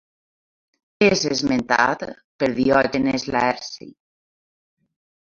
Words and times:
És 1.07 1.19
esmentat 1.35 2.05
per 2.43 2.49
Diògenes 2.59 3.27
Laerci. 3.35 3.87